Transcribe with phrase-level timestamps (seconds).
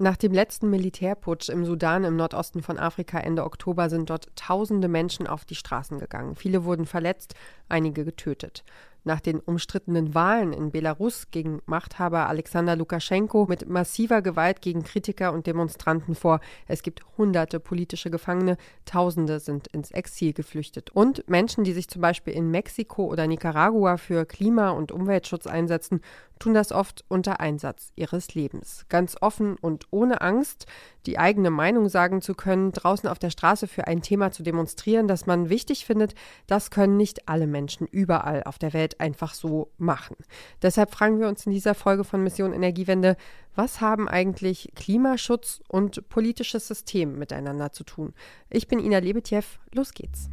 [0.00, 4.86] Nach dem letzten Militärputsch im Sudan im Nordosten von Afrika Ende Oktober sind dort tausende
[4.86, 6.36] Menschen auf die Straßen gegangen.
[6.36, 7.34] Viele wurden verletzt,
[7.68, 8.62] einige getötet
[9.08, 15.32] nach den umstrittenen Wahlen in Belarus gegen Machthaber Alexander Lukaschenko mit massiver Gewalt gegen Kritiker
[15.32, 16.40] und Demonstranten vor.
[16.66, 20.90] Es gibt hunderte politische Gefangene, Tausende sind ins Exil geflüchtet.
[20.90, 26.00] Und Menschen, die sich zum Beispiel in Mexiko oder Nicaragua für Klima- und Umweltschutz einsetzen,
[26.38, 28.86] tun das oft unter Einsatz ihres Lebens.
[28.88, 30.66] Ganz offen und ohne Angst,
[31.06, 35.08] die eigene Meinung sagen zu können, draußen auf der Straße für ein Thema zu demonstrieren,
[35.08, 36.14] das man wichtig findet,
[36.46, 40.16] das können nicht alle Menschen überall auf der Welt einfach so machen.
[40.62, 43.16] Deshalb fragen wir uns in dieser Folge von Mission Energiewende,
[43.54, 48.14] was haben eigentlich Klimaschutz und politisches System miteinander zu tun?
[48.50, 50.28] Ich bin Ina Lebetjew, los geht's.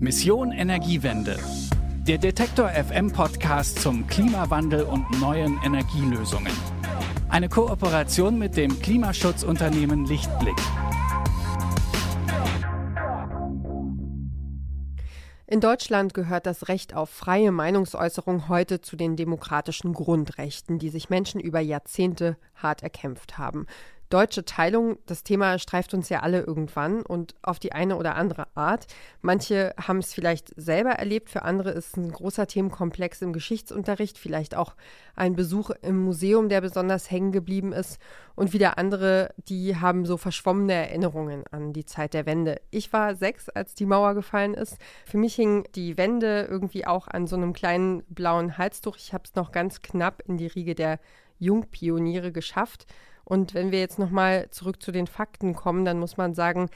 [0.00, 1.38] Mission Energiewende
[2.06, 6.52] der Detektor FM Podcast zum Klimawandel und neuen Energielösungen.
[7.28, 10.56] Eine Kooperation mit dem Klimaschutzunternehmen Lichtblick.
[15.46, 21.08] In Deutschland gehört das Recht auf freie Meinungsäußerung heute zu den demokratischen Grundrechten, die sich
[21.08, 23.66] Menschen über Jahrzehnte hart erkämpft haben
[24.12, 28.46] deutsche Teilung, das Thema streift uns ja alle irgendwann und auf die eine oder andere
[28.54, 28.86] Art.
[29.22, 34.18] Manche haben es vielleicht selber erlebt, für andere ist es ein großer Themenkomplex im Geschichtsunterricht,
[34.18, 34.74] vielleicht auch
[35.16, 37.98] ein Besuch im Museum, der besonders hängen geblieben ist.
[38.34, 42.60] Und wieder andere, die haben so verschwommene Erinnerungen an die Zeit der Wende.
[42.70, 44.76] Ich war sechs, als die Mauer gefallen ist.
[45.06, 48.96] Für mich hing die Wende irgendwie auch an so einem kleinen blauen Halstuch.
[48.96, 50.98] Ich habe es noch ganz knapp in die Riege der
[51.38, 52.86] Jungpioniere geschafft.
[53.24, 56.68] Und wenn wir jetzt nochmal zurück zu den Fakten kommen, dann muss man sagen,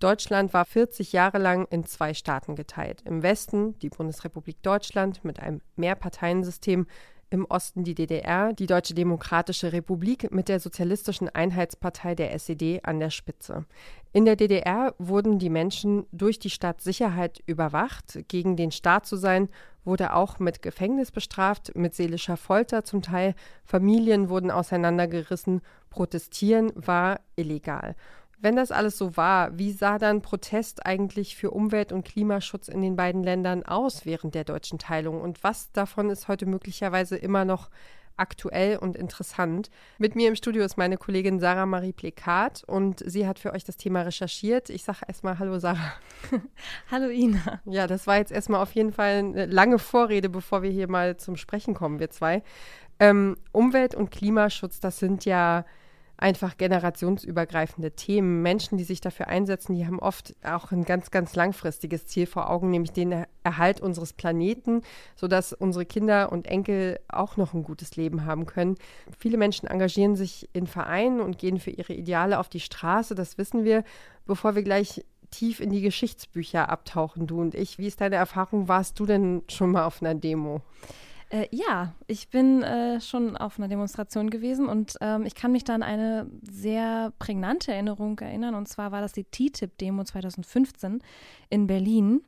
[0.00, 3.02] Deutschland war 40 Jahre lang in zwei Staaten geteilt.
[3.06, 6.86] Im Westen die Bundesrepublik Deutschland mit einem Mehrparteiensystem,
[7.30, 13.00] im Osten die DDR, die Deutsche Demokratische Republik mit der Sozialistischen Einheitspartei der SED an
[13.00, 13.64] der Spitze.
[14.12, 18.20] In der DDR wurden die Menschen durch die Staatssicherheit überwacht.
[18.28, 19.48] Gegen den Staat zu sein,
[19.84, 23.34] wurde auch mit Gefängnis bestraft, mit seelischer Folter zum Teil.
[23.64, 25.60] Familien wurden auseinandergerissen.
[25.90, 27.96] Protestieren war illegal.
[28.44, 32.82] Wenn das alles so war, wie sah dann Protest eigentlich für Umwelt- und Klimaschutz in
[32.82, 35.22] den beiden Ländern aus während der deutschen Teilung?
[35.22, 37.70] Und was davon ist heute möglicherweise immer noch
[38.18, 39.70] aktuell und interessant.
[39.96, 43.64] Mit mir im Studio ist meine Kollegin Sarah Marie Plekat und sie hat für euch
[43.64, 44.68] das Thema recherchiert.
[44.68, 45.94] Ich sage erstmal Hallo Sarah.
[46.90, 47.62] Hallo Ina.
[47.64, 51.16] Ja, das war jetzt erstmal auf jeden Fall eine lange Vorrede, bevor wir hier mal
[51.16, 52.42] zum Sprechen kommen, wir zwei.
[53.00, 55.64] Ähm, Umwelt- und Klimaschutz, das sind ja
[56.16, 58.42] einfach generationsübergreifende Themen.
[58.42, 62.50] Menschen, die sich dafür einsetzen, die haben oft auch ein ganz, ganz langfristiges Ziel vor
[62.50, 64.82] Augen, nämlich den Erhalt unseres Planeten,
[65.16, 68.76] sodass unsere Kinder und Enkel auch noch ein gutes Leben haben können.
[69.18, 73.38] Viele Menschen engagieren sich in Vereinen und gehen für ihre Ideale auf die Straße, das
[73.38, 73.84] wissen wir.
[74.26, 78.68] Bevor wir gleich tief in die Geschichtsbücher abtauchen, du und ich, wie ist deine Erfahrung?
[78.68, 80.62] Warst du denn schon mal auf einer Demo?
[81.34, 85.64] Äh, ja, ich bin äh, schon auf einer Demonstration gewesen und ähm, ich kann mich
[85.64, 88.54] da an eine sehr prägnante Erinnerung erinnern.
[88.54, 91.02] Und zwar war das die TTIP-Demo 2015
[91.50, 92.22] in Berlin.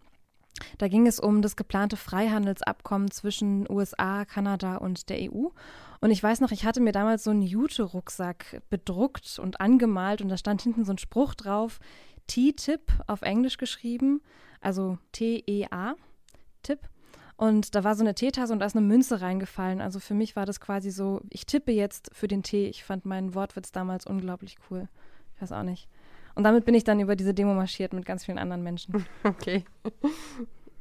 [0.79, 5.51] Da ging es um das geplante Freihandelsabkommen zwischen USA, Kanada und der EU.
[6.01, 10.31] Und ich weiß noch, ich hatte mir damals so einen Jute-Rucksack bedruckt und angemalt und
[10.31, 11.79] da stand hinten so ein Spruch drauf,
[12.27, 14.21] T-Tip auf Englisch geschrieben,
[14.61, 15.95] also T-E-A,
[16.65, 16.81] Tipp.
[17.37, 19.81] Und da war so eine Teetasse und da ist eine Münze reingefallen.
[19.81, 22.69] Also für mich war das quasi so, ich tippe jetzt für den Tee.
[22.69, 24.89] Ich fand meinen Wortwitz damals unglaublich cool.
[25.35, 25.89] Ich weiß auch nicht.
[26.35, 29.05] Und damit bin ich dann über diese Demo marschiert mit ganz vielen anderen Menschen.
[29.25, 29.65] Okay.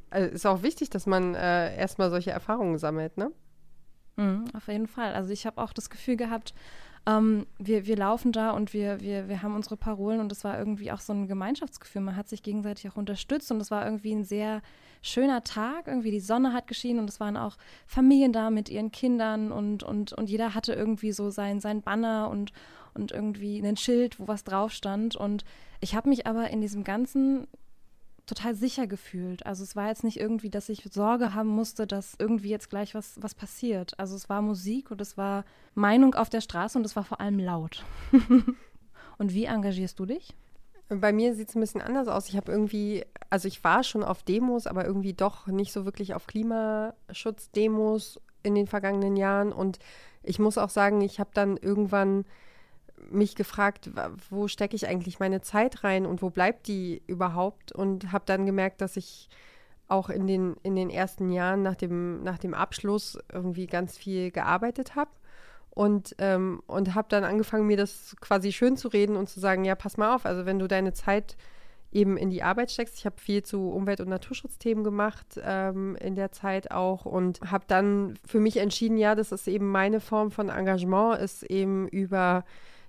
[0.08, 3.32] Also ist auch wichtig, dass man äh, erstmal solche Erfahrungen sammelt, ne?
[4.16, 5.12] Mhm, auf jeden Fall.
[5.12, 6.54] Also ich habe auch das Gefühl gehabt,
[7.06, 10.58] ähm, wir, wir laufen da und wir, wir, wir haben unsere Parolen und es war
[10.58, 12.02] irgendwie auch so ein Gemeinschaftsgefühl.
[12.02, 14.60] Man hat sich gegenseitig auch unterstützt und es war irgendwie ein sehr
[15.02, 15.86] schöner Tag.
[15.86, 17.56] Irgendwie die Sonne hat geschienen und es waren auch
[17.86, 22.28] Familien da mit ihren Kindern und, und, und jeder hatte irgendwie so sein, sein Banner
[22.28, 22.52] und,
[22.94, 25.14] und irgendwie ein Schild, wo was drauf stand.
[25.14, 25.44] Und
[25.80, 27.46] ich habe mich aber in diesem ganzen
[28.26, 29.46] total sicher gefühlt.
[29.46, 32.94] Also es war jetzt nicht irgendwie, dass ich Sorge haben musste, dass irgendwie jetzt gleich
[32.94, 33.98] was, was passiert.
[33.98, 35.44] Also es war Musik und es war
[35.74, 37.84] Meinung auf der Straße und es war vor allem laut.
[39.18, 40.34] und wie engagierst du dich?
[40.88, 42.28] Bei mir sieht es ein bisschen anders aus.
[42.28, 46.14] Ich habe irgendwie, also ich war schon auf Demos, aber irgendwie doch nicht so wirklich
[46.14, 49.52] auf Klimaschutzdemos in den vergangenen Jahren.
[49.52, 49.78] Und
[50.22, 52.24] ich muss auch sagen, ich habe dann irgendwann
[53.10, 53.90] mich gefragt,
[54.30, 57.72] wo stecke ich eigentlich meine Zeit rein und wo bleibt die überhaupt?
[57.72, 59.28] Und habe dann gemerkt, dass ich
[59.88, 64.30] auch in den, in den ersten Jahren nach dem, nach dem Abschluss irgendwie ganz viel
[64.30, 65.10] gearbeitet habe
[65.70, 69.64] und, ähm, und habe dann angefangen, mir das quasi schön zu reden und zu sagen,
[69.64, 71.36] ja, pass mal auf, also wenn du deine Zeit
[71.92, 72.98] eben in die Arbeit steckst.
[72.98, 77.64] Ich habe viel zu Umwelt- und Naturschutzthemen gemacht ähm, in der Zeit auch und habe
[77.68, 82.44] dann für mich entschieden, ja, das ist eben meine Form von Engagement, ist eben über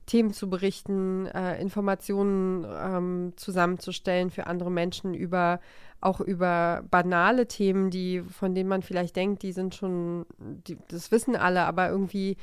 [0.07, 5.59] Themen zu berichten, äh, Informationen ähm, zusammenzustellen für andere Menschen über
[5.99, 11.11] auch über banale Themen, die von denen man vielleicht denkt, die sind schon, die, das
[11.11, 12.37] wissen alle, aber irgendwie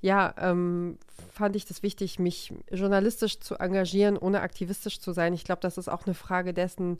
[0.00, 0.98] ja, ähm,
[1.32, 5.32] fand ich das wichtig, mich journalistisch zu engagieren, ohne aktivistisch zu sein.
[5.32, 6.98] Ich glaube, das ist auch eine Frage dessen,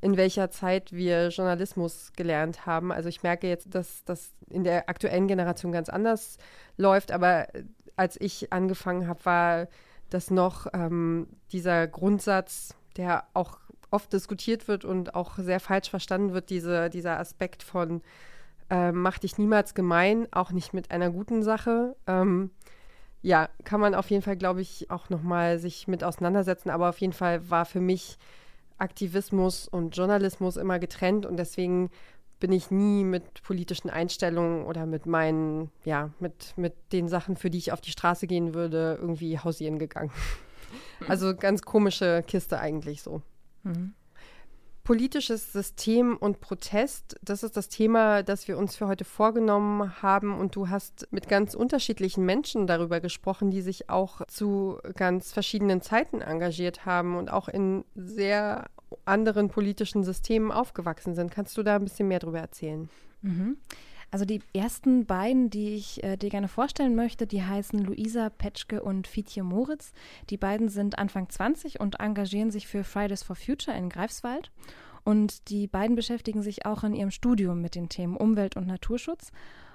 [0.00, 2.90] in welcher Zeit wir Journalismus gelernt haben.
[2.90, 6.38] Also ich merke jetzt, dass das in der aktuellen Generation ganz anders
[6.76, 7.46] läuft, aber
[7.96, 9.68] als ich angefangen habe, war
[10.10, 13.58] das noch ähm, dieser Grundsatz, der auch
[13.90, 18.02] oft diskutiert wird und auch sehr falsch verstanden wird, diese, dieser Aspekt von
[18.70, 21.96] äh, mach dich niemals gemein, auch nicht mit einer guten Sache.
[22.06, 22.50] Ähm,
[23.22, 26.70] ja, kann man auf jeden Fall, glaube ich, auch nochmal sich mit auseinandersetzen.
[26.70, 28.18] Aber auf jeden Fall war für mich
[28.78, 31.90] Aktivismus und Journalismus immer getrennt und deswegen
[32.44, 37.48] bin ich nie mit politischen Einstellungen oder mit meinen, ja, mit, mit den Sachen, für
[37.48, 40.10] die ich auf die Straße gehen würde, irgendwie hausieren gegangen.
[41.08, 43.22] Also ganz komische Kiste eigentlich so.
[43.62, 43.94] Mhm.
[44.82, 50.38] Politisches System und Protest, das ist das Thema, das wir uns für heute vorgenommen haben.
[50.38, 55.80] Und du hast mit ganz unterschiedlichen Menschen darüber gesprochen, die sich auch zu ganz verschiedenen
[55.80, 58.66] Zeiten engagiert haben und auch in sehr
[59.04, 61.30] anderen politischen Systemen aufgewachsen sind.
[61.30, 62.88] Kannst du da ein bisschen mehr darüber erzählen?
[63.22, 63.56] Mhm.
[64.10, 68.80] Also die ersten beiden, die ich äh, dir gerne vorstellen möchte, die heißen Luisa Petschke
[68.80, 69.92] und Fietje Moritz.
[70.30, 74.52] Die beiden sind Anfang 20 und engagieren sich für Fridays for Future in Greifswald.
[75.02, 79.32] Und die beiden beschäftigen sich auch in ihrem Studium mit den Themen Umwelt- und Naturschutz.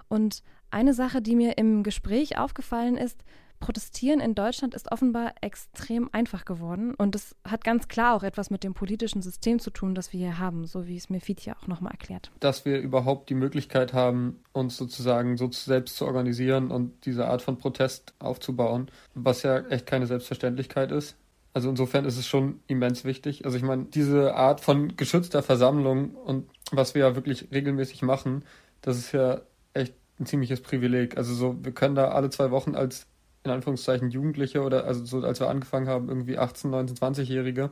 [0.07, 3.23] Und eine Sache, die mir im Gespräch aufgefallen ist,
[3.59, 8.49] Protestieren in Deutschland ist offenbar extrem einfach geworden und das hat ganz klar auch etwas
[8.49, 11.55] mit dem politischen System zu tun, das wir hier haben, so wie es mir Fitia
[11.61, 12.31] auch nochmal erklärt.
[12.39, 17.41] Dass wir überhaupt die Möglichkeit haben, uns sozusagen so selbst zu organisieren und diese Art
[17.41, 21.15] von Protest aufzubauen, was ja echt keine Selbstverständlichkeit ist.
[21.53, 23.45] Also insofern ist es schon immens wichtig.
[23.45, 28.43] Also ich meine, diese Art von geschützter Versammlung und was wir ja wirklich regelmäßig machen,
[28.81, 29.41] das ist ja
[29.73, 31.17] echt ein ziemliches Privileg.
[31.17, 33.07] Also so, wir können da alle zwei Wochen als
[33.43, 37.69] in Anführungszeichen Jugendliche oder also so als wir angefangen haben, irgendwie 18, 19, 20-Jährige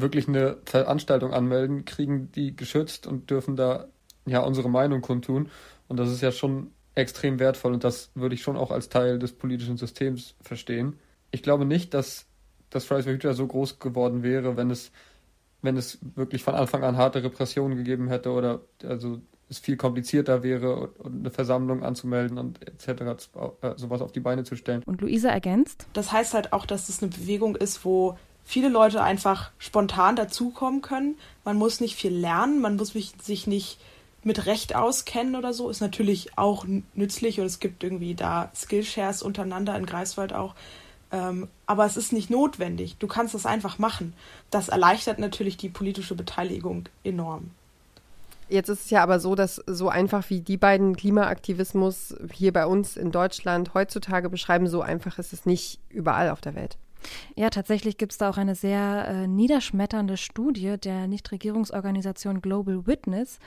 [0.00, 3.88] wirklich eine Veranstaltung anmelden, kriegen die geschützt und dürfen da
[4.26, 5.50] ja unsere Meinung kundtun.
[5.88, 9.18] Und das ist ja schon extrem wertvoll und das würde ich schon auch als Teil
[9.18, 10.98] des politischen Systems verstehen.
[11.30, 12.26] Ich glaube nicht, dass
[12.70, 14.90] das Fridays for Future so groß geworden wäre, wenn es,
[15.62, 19.20] wenn es wirklich von Anfang an harte Repressionen gegeben hätte oder also
[19.50, 23.28] es viel komplizierter wäre, eine Versammlung anzumelden und etc.
[23.62, 24.82] Äh, sowas auf die Beine zu stellen.
[24.84, 25.86] Und Luisa ergänzt?
[25.92, 30.82] Das heißt halt auch, dass es eine Bewegung ist, wo viele Leute einfach spontan dazukommen
[30.82, 31.16] können.
[31.44, 32.92] Man muss nicht viel lernen, man muss
[33.22, 33.78] sich nicht
[34.24, 35.70] mit Recht auskennen oder so.
[35.70, 40.54] Ist natürlich auch nützlich und es gibt irgendwie da Skillshares untereinander in Greifswald auch.
[41.10, 42.96] Ähm, aber es ist nicht notwendig.
[42.98, 44.12] Du kannst das einfach machen.
[44.50, 47.50] Das erleichtert natürlich die politische Beteiligung enorm.
[48.48, 52.66] Jetzt ist es ja aber so, dass so einfach wie die beiden Klimaaktivismus hier bei
[52.66, 56.78] uns in Deutschland heutzutage beschreiben, so einfach ist es nicht überall auf der Welt.
[57.36, 63.38] Ja, tatsächlich gibt es da auch eine sehr äh, niederschmetternde Studie der Nichtregierungsorganisation Global Witness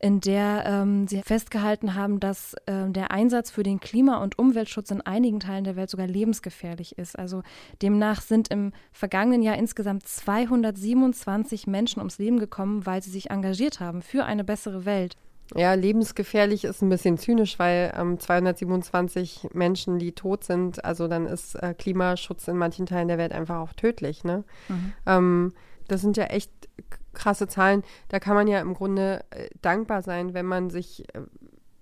[0.00, 4.90] in der ähm, sie festgehalten haben, dass äh, der Einsatz für den Klima- und Umweltschutz
[4.90, 7.18] in einigen Teilen der Welt sogar lebensgefährlich ist.
[7.18, 7.42] Also
[7.82, 13.80] demnach sind im vergangenen Jahr insgesamt 227 Menschen ums Leben gekommen, weil sie sich engagiert
[13.80, 15.16] haben für eine bessere Welt.
[15.56, 21.26] Ja, lebensgefährlich ist ein bisschen zynisch, weil ähm, 227 Menschen, die tot sind, also dann
[21.26, 24.24] ist äh, Klimaschutz in manchen Teilen der Welt einfach auch tödlich.
[24.24, 24.44] Ne?
[24.68, 24.92] Mhm.
[25.06, 25.52] Ähm,
[25.90, 26.50] das sind ja echt
[27.12, 27.82] krasse Zahlen.
[28.08, 31.20] Da kann man ja im Grunde äh, dankbar sein, wenn man sich äh,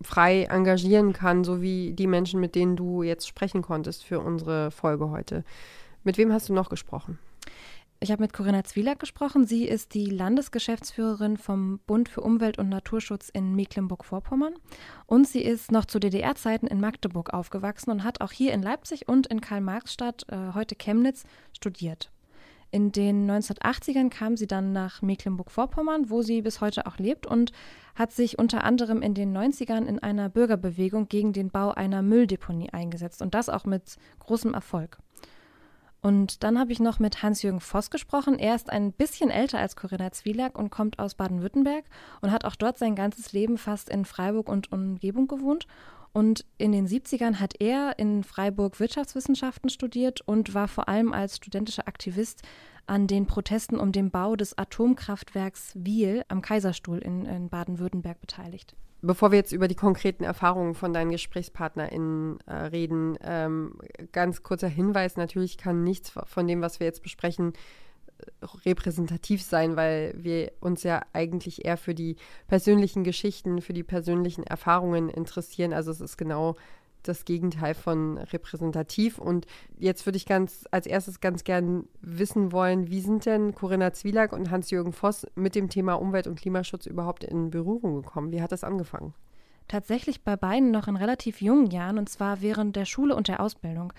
[0.01, 4.71] frei engagieren kann, so wie die Menschen, mit denen du jetzt sprechen konntest für unsere
[4.71, 5.45] Folge heute.
[6.05, 7.19] Mit wem hast du noch gesprochen?
[8.01, 9.45] Ich habe mit Corinna Zwielack gesprochen.
[9.45, 14.55] Sie ist die Landesgeschäftsführerin vom Bund für Umwelt und Naturschutz in Mecklenburg-Vorpommern.
[15.07, 19.09] Und sie ist noch zu DDR-Zeiten in Magdeburg aufgewachsen und hat auch hier in Leipzig
[19.09, 22.13] und in Karl-Marx-Stadt, äh, heute Chemnitz, studiert.
[22.71, 27.53] In den 1980ern kam sie dann nach Mecklenburg-Vorpommern, wo sie bis heute auch lebt und
[27.95, 32.71] hat sich unter anderem in den 90ern in einer Bürgerbewegung gegen den Bau einer Mülldeponie
[32.71, 34.99] eingesetzt und das auch mit großem Erfolg.
[36.01, 38.39] Und dann habe ich noch mit Hans-Jürgen Voss gesprochen.
[38.39, 41.85] Er ist ein bisschen älter als Corinna Zwielack und kommt aus Baden-Württemberg
[42.21, 45.67] und hat auch dort sein ganzes Leben fast in Freiburg und Umgebung gewohnt.
[46.13, 51.37] Und in den 70ern hat er in Freiburg Wirtschaftswissenschaften studiert und war vor allem als
[51.37, 52.43] studentischer Aktivist
[52.87, 58.75] an den Protesten um den Bau des Atomkraftwerks Wiel am Kaiserstuhl in, in Baden-Württemberg beteiligt.
[59.01, 63.79] Bevor wir jetzt über die konkreten Erfahrungen von deinen GesprächspartnerInnen äh, reden, ähm,
[64.11, 67.53] ganz kurzer Hinweis: Natürlich kann nichts von dem, was wir jetzt besprechen,
[68.65, 74.45] repräsentativ sein, weil wir uns ja eigentlich eher für die persönlichen Geschichten, für die persönlichen
[74.45, 75.73] Erfahrungen interessieren.
[75.73, 76.57] Also es ist genau
[77.03, 79.19] das Gegenteil von repräsentativ.
[79.19, 79.47] Und
[79.79, 84.33] jetzt würde ich ganz als erstes ganz gern wissen wollen, wie sind denn Corinna Zwielak
[84.33, 88.33] und Hans-Jürgen Voss mit dem Thema Umwelt- und Klimaschutz überhaupt in Berührung gekommen?
[88.33, 89.15] Wie hat das angefangen?
[89.69, 93.41] Tatsächlich bei beiden noch in relativ jungen Jahren und zwar während der Schule und der
[93.41, 93.93] Ausbildung.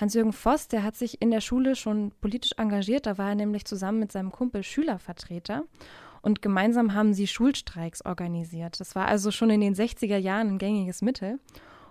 [0.00, 3.64] Hans-Jürgen Voss, der hat sich in der Schule schon politisch engagiert, da war er nämlich
[3.64, 5.64] zusammen mit seinem Kumpel Schülervertreter
[6.22, 8.80] und gemeinsam haben sie Schulstreiks organisiert.
[8.80, 11.38] Das war also schon in den 60er Jahren ein gängiges Mittel.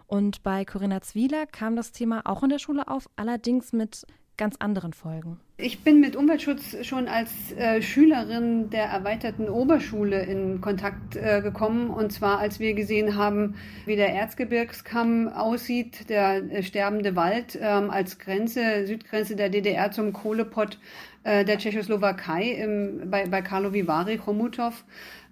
[0.08, 4.06] Und bei Corinna Zwieler kam das Thema auch in der Schule auf, allerdings mit
[4.38, 5.39] ganz anderen Folgen.
[5.58, 11.92] Ich bin mit Umweltschutz schon als äh, Schülerin der erweiterten Oberschule in Kontakt äh, gekommen.
[11.92, 17.90] Und zwar, als wir gesehen haben, wie der Erzgebirgskamm aussieht, der äh, sterbende Wald ähm,
[17.90, 20.78] als Grenze, Südgrenze der DDR zum Kohlepott
[21.24, 24.84] äh, der Tschechoslowakei im, bei, bei Karlovy Vary, Chomutov.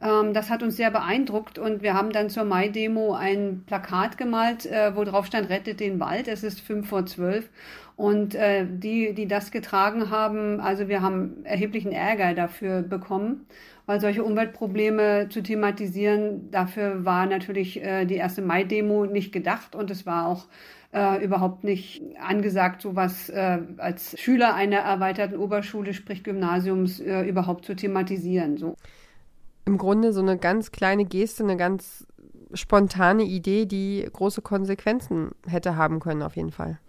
[0.01, 4.65] Ähm, das hat uns sehr beeindruckt und wir haben dann zur Mai-Demo ein Plakat gemalt,
[4.65, 6.27] äh, wo drauf stand, rettet den Wald.
[6.27, 7.49] Es ist fünf vor zwölf.
[7.95, 13.45] Und äh, die, die das getragen haben, also wir haben erheblichen Ärger dafür bekommen,
[13.85, 19.91] weil solche Umweltprobleme zu thematisieren, dafür war natürlich äh, die erste Mai-Demo nicht gedacht und
[19.91, 20.47] es war auch
[20.93, 27.65] äh, überhaupt nicht angesagt, sowas äh, als Schüler einer erweiterten Oberschule, sprich Gymnasiums, äh, überhaupt
[27.65, 28.57] zu thematisieren.
[28.57, 28.75] So.
[29.65, 32.05] Im Grunde so eine ganz kleine Geste, eine ganz
[32.53, 36.79] spontane Idee, die große Konsequenzen hätte haben können, auf jeden Fall.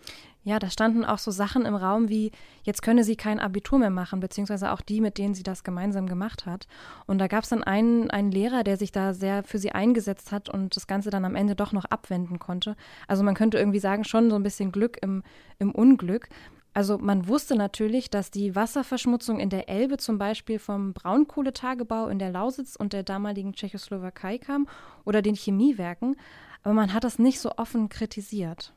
[0.46, 2.30] Ja, da standen auch so Sachen im Raum wie,
[2.64, 6.06] jetzt könne sie kein Abitur mehr machen, beziehungsweise auch die, mit denen sie das gemeinsam
[6.06, 6.66] gemacht hat.
[7.06, 10.32] Und da gab es dann einen, einen Lehrer, der sich da sehr für sie eingesetzt
[10.32, 12.76] hat und das Ganze dann am Ende doch noch abwenden konnte.
[13.08, 15.22] Also man könnte irgendwie sagen, schon so ein bisschen Glück im,
[15.58, 16.28] im Unglück.
[16.74, 22.18] Also man wusste natürlich, dass die Wasserverschmutzung in der Elbe zum Beispiel vom Braunkohletagebau in
[22.18, 24.68] der Lausitz und der damaligen Tschechoslowakei kam
[25.04, 26.16] oder den Chemiewerken,
[26.64, 28.72] aber man hat das nicht so offen kritisiert.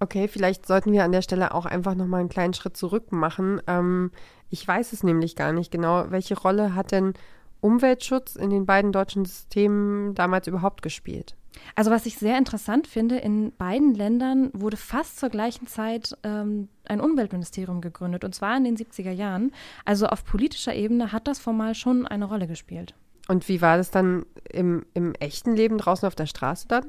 [0.00, 3.62] Okay, vielleicht sollten wir an der Stelle auch einfach nochmal einen kleinen Schritt zurück machen.
[3.68, 4.10] Ähm,
[4.50, 6.10] ich weiß es nämlich gar nicht genau.
[6.10, 7.14] Welche Rolle hat denn
[7.60, 11.36] Umweltschutz in den beiden deutschen Systemen damals überhaupt gespielt?
[11.74, 16.68] Also was ich sehr interessant finde, in beiden Ländern wurde fast zur gleichen Zeit ähm,
[16.84, 19.52] ein Umweltministerium gegründet, und zwar in den 70er Jahren.
[19.84, 22.94] Also auf politischer Ebene hat das formal schon eine Rolle gespielt.
[23.28, 26.86] Und wie war das dann im, im echten Leben draußen auf der Straße dann?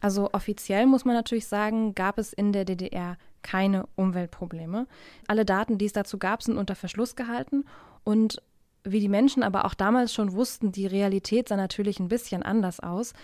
[0.00, 4.86] Also offiziell muss man natürlich sagen, gab es in der DDR keine Umweltprobleme.
[5.26, 7.64] Alle Daten, die es dazu gab, sind unter Verschluss gehalten
[8.04, 8.42] und
[8.84, 12.80] wie die Menschen aber auch damals schon wussten, die Realität sah natürlich ein bisschen anders
[12.80, 13.14] aus.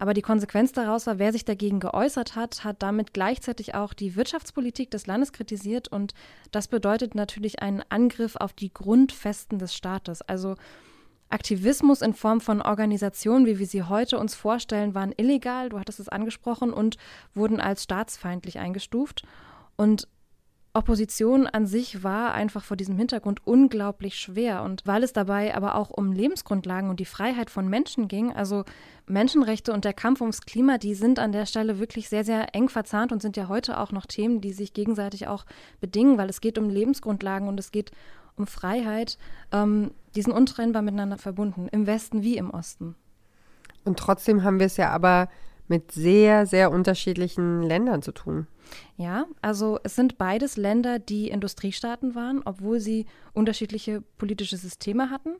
[0.00, 4.16] Aber die Konsequenz daraus war, wer sich dagegen geäußert hat, hat damit gleichzeitig auch die
[4.16, 5.88] Wirtschaftspolitik des Landes kritisiert.
[5.88, 6.14] Und
[6.52, 10.22] das bedeutet natürlich einen Angriff auf die Grundfesten des Staates.
[10.22, 10.56] Also
[11.28, 16.00] Aktivismus in Form von Organisationen, wie wir sie heute uns vorstellen, waren illegal, du hattest
[16.00, 16.96] es angesprochen, und
[17.34, 19.24] wurden als staatsfeindlich eingestuft.
[19.76, 20.08] Und
[20.72, 24.62] Opposition an sich war einfach vor diesem Hintergrund unglaublich schwer.
[24.62, 28.64] Und weil es dabei aber auch um Lebensgrundlagen und die Freiheit von Menschen ging, also
[29.06, 32.68] Menschenrechte und der Kampf ums Klima, die sind an der Stelle wirklich sehr, sehr eng
[32.68, 35.44] verzahnt und sind ja heute auch noch Themen, die sich gegenseitig auch
[35.80, 37.90] bedingen, weil es geht um Lebensgrundlagen und es geht
[38.36, 39.18] um Freiheit,
[39.50, 42.94] ähm, die sind untrennbar miteinander verbunden, im Westen wie im Osten.
[43.84, 45.28] Und trotzdem haben wir es ja aber
[45.70, 48.48] mit sehr, sehr unterschiedlichen Ländern zu tun.
[48.96, 55.36] Ja, also es sind beides Länder, die Industriestaaten waren, obwohl sie unterschiedliche politische Systeme hatten.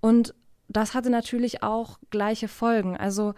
[0.00, 0.34] Und
[0.68, 2.96] das hatte natürlich auch gleiche Folgen.
[2.96, 3.34] Also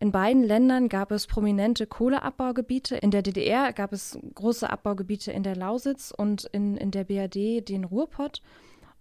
[0.00, 2.96] in beiden Ländern gab es prominente Kohleabbaugebiete.
[2.96, 7.68] In der DDR gab es große Abbaugebiete in der Lausitz und in, in der BRD
[7.68, 8.42] den Ruhrpott.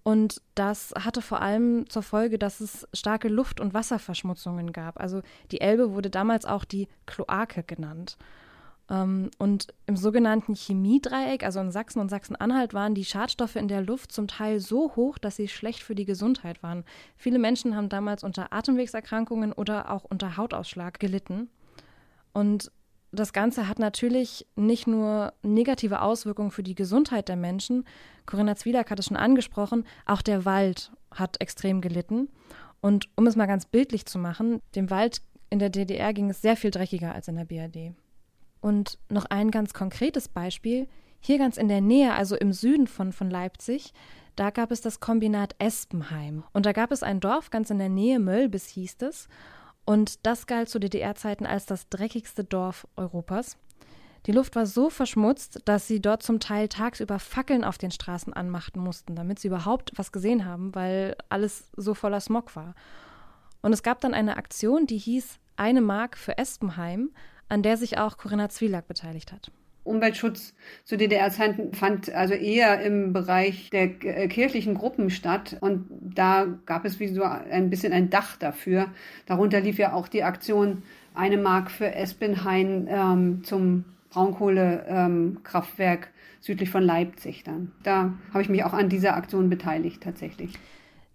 [0.04, 5.00] Und das hatte vor allem zur Folge, dass es starke Luft- und Wasserverschmutzungen gab.
[5.00, 8.18] Also die Elbe wurde damals auch die Kloake genannt.
[8.90, 13.82] Ähm, und im sogenannten Chemiedreieck, also in Sachsen und Sachsen-Anhalt, waren die Schadstoffe in der
[13.82, 16.84] Luft zum Teil so hoch, dass sie schlecht für die Gesundheit waren.
[17.16, 21.50] Viele Menschen haben damals unter Atemwegserkrankungen oder auch unter Hautausschlag gelitten.
[22.34, 22.72] Und
[23.14, 27.86] das Ganze hat natürlich nicht nur negative Auswirkungen für die Gesundheit der Menschen.
[28.26, 32.30] Corinna Zwiedak hat es schon angesprochen, auch der Wald hat extrem gelitten.
[32.82, 36.42] Und um es mal ganz bildlich zu machen, dem Wald in der DDR ging es
[36.42, 37.94] sehr viel dreckiger als in der BRD.
[38.60, 40.88] Und noch ein ganz konkretes Beispiel.
[41.20, 43.94] Hier ganz in der Nähe, also im Süden von, von Leipzig,
[44.36, 46.44] da gab es das Kombinat Espenheim.
[46.54, 49.28] Und da gab es ein Dorf ganz in der Nähe, Mölbis hieß es.
[49.86, 53.58] Und das galt zu DDR-Zeiten als das dreckigste Dorf Europas.
[54.26, 58.32] Die Luft war so verschmutzt, dass sie dort zum Teil tagsüber Fackeln auf den Straßen
[58.32, 62.74] anmachten mussten, damit sie überhaupt was gesehen haben, weil alles so voller Smog war.
[63.62, 67.12] Und es gab dann eine Aktion, die hieß Eine Mark für Espenheim,
[67.50, 69.52] an der sich auch Corinna Zwielak beteiligt hat.
[69.84, 70.54] Umweltschutz
[70.86, 75.58] zu DDR-Zeiten fand also eher im Bereich der äh, kirchlichen Gruppen statt.
[75.60, 78.88] Und da gab es wie so ein bisschen ein Dach dafür.
[79.26, 86.70] Darunter lief ja auch die Aktion Eine Mark für Espenhain ähm, zum Braunkohlekraftwerk ähm, südlich
[86.70, 87.72] von Leipzig dann.
[87.84, 90.54] Da habe ich mich auch an dieser Aktion beteiligt tatsächlich.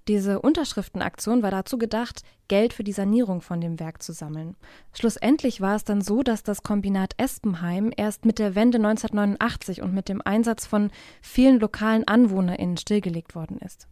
[0.08, 4.56] Diese Unterschriftenaktion war dazu gedacht, Geld für die Sanierung von dem Werk zu sammeln.
[4.94, 9.92] Schlussendlich war es dann so, dass das Kombinat Espenheim erst mit der Wende 1989 und
[9.92, 13.86] mit dem Einsatz von vielen lokalen AnwohnerInnen stillgelegt worden ist.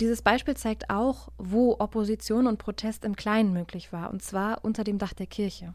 [0.00, 4.84] Dieses Beispiel zeigt auch, wo Opposition und Protest im Kleinen möglich war, und zwar unter
[4.84, 5.74] dem Dach der Kirche.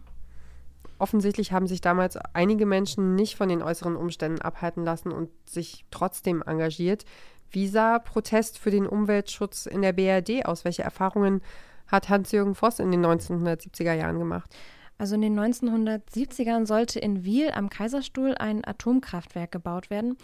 [0.97, 5.85] Offensichtlich haben sich damals einige Menschen nicht von den äußeren Umständen abhalten lassen und sich
[5.91, 7.05] trotzdem engagiert.
[7.55, 10.65] Wie sah Protest für den Umweltschutz in der BRD aus?
[10.65, 11.41] Welche Erfahrungen
[11.87, 14.53] hat Hans-Jürgen Voss in den 1970er Jahren gemacht?
[14.97, 20.17] Also in den 1970ern sollte in Wiel am Kaiserstuhl ein Atomkraftwerk gebaut werden.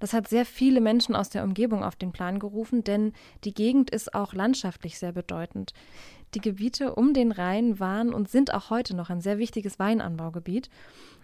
[0.00, 3.12] Das hat sehr viele Menschen aus der Umgebung auf den Plan gerufen, denn
[3.44, 5.74] die Gegend ist auch landschaftlich sehr bedeutend.
[6.32, 10.70] Die Gebiete um den Rhein waren und sind auch heute noch ein sehr wichtiges Weinanbaugebiet.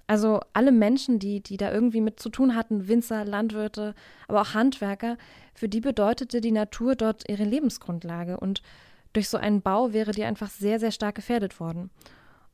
[0.07, 3.95] Also alle Menschen, die, die da irgendwie mit zu tun hatten, Winzer, Landwirte,
[4.29, 5.17] aber auch Handwerker,
[5.55, 8.39] für die bedeutete die Natur dort ihre Lebensgrundlage.
[8.39, 8.63] Und
[9.15, 11.91] durch so einen Bau wäre die einfach sehr, sehr stark gefährdet worden.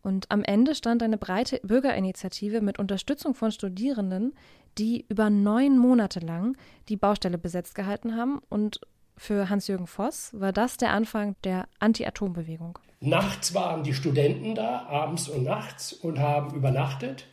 [0.02, 4.32] Und am Ende stand eine breite Bürgerinitiative mit Unterstützung von Studierenden,
[4.78, 6.56] die über neun Monate lang
[6.88, 8.40] die Baustelle besetzt gehalten haben.
[8.48, 8.80] Und
[9.16, 12.78] für Hans-Jürgen Voss war das der Anfang der Anti-Atom-Bewegung.
[13.00, 17.26] Nachts waren die Studenten da, abends und nachts, und haben übernachtet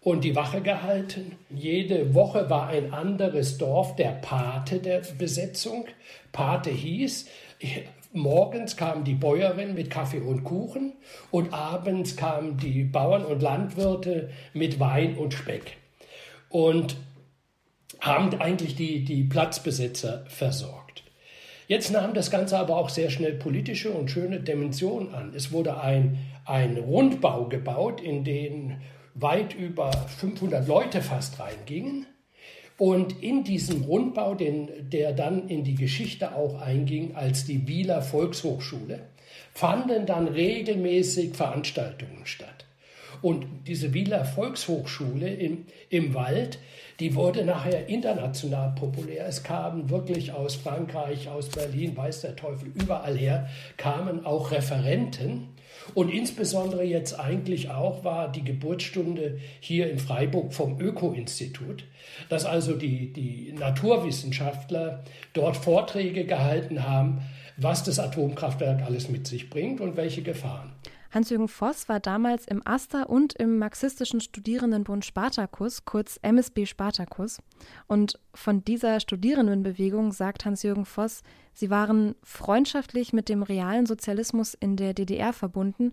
[0.00, 1.36] und die Wache gehalten.
[1.50, 5.86] Jede Woche war ein anderes Dorf der Pate der Besetzung.
[6.32, 7.26] Pate hieß,
[8.12, 10.94] morgens kamen die Bäuerinnen mit Kaffee und Kuchen
[11.30, 15.76] und abends kamen die Bauern und Landwirte mit Wein und Speck.
[16.48, 16.96] Und
[18.00, 21.02] haben eigentlich die, die Platzbesetzer versorgt.
[21.66, 25.34] Jetzt nahm das Ganze aber auch sehr schnell politische und schöne Dimensionen an.
[25.34, 28.80] Es wurde ein, ein Rundbau gebaut, in den
[29.20, 32.06] weit über 500 Leute fast reingingen.
[32.76, 38.02] Und in diesem Rundbau, den, der dann in die Geschichte auch einging als die Wieler
[38.02, 39.00] Volkshochschule,
[39.52, 42.66] fanden dann regelmäßig Veranstaltungen statt.
[43.20, 46.60] Und diese Wieler Volkshochschule im, im Wald,
[47.00, 49.26] die wurde nachher international populär.
[49.26, 55.48] Es kamen wirklich aus Frankreich, aus Berlin, weiß der Teufel, überall her, kamen auch Referenten
[55.94, 61.84] und insbesondere jetzt eigentlich auch war die Geburtsstunde hier in Freiburg vom Öko-Institut,
[62.28, 67.22] dass also die, die Naturwissenschaftler dort Vorträge gehalten haben,
[67.56, 70.72] was das Atomkraftwerk alles mit sich bringt und welche Gefahren.
[71.18, 77.42] Hans-Jürgen Voss war damals im AStA und im Marxistischen Studierendenbund Spartakus, kurz MSB Spartakus.
[77.88, 81.22] Und von dieser Studierendenbewegung sagt Hans-Jürgen Voss,
[81.54, 85.92] sie waren freundschaftlich mit dem realen Sozialismus in der DDR verbunden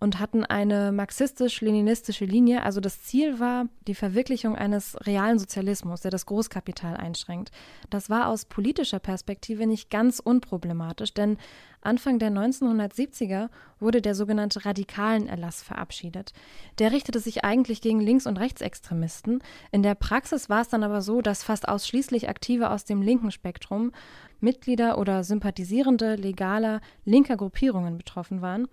[0.00, 2.62] und hatten eine marxistisch-leninistische Linie.
[2.62, 7.50] Also das Ziel war die Verwirklichung eines realen Sozialismus, der das Großkapital einschränkt.
[7.90, 11.36] Das war aus politischer Perspektive nicht ganz unproblematisch, denn
[11.80, 16.32] Anfang der 1970er wurde der sogenannte Radikalenerlass verabschiedet.
[16.78, 19.42] Der richtete sich eigentlich gegen Links- und Rechtsextremisten.
[19.70, 23.30] In der Praxis war es dann aber so, dass fast ausschließlich Aktive aus dem linken
[23.30, 23.92] Spektrum
[24.40, 28.68] Mitglieder oder Sympathisierende legaler linker Gruppierungen betroffen waren.